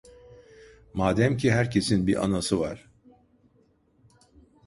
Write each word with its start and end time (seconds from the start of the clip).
Madem 0.93 1.37
ki 1.37 1.51
herkesin 1.51 2.07
bir 2.07 2.23
anası 2.25 2.59
var! 2.59 2.89